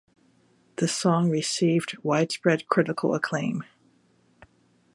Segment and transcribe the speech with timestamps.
[0.77, 3.63] The song received widespread critical acclaim.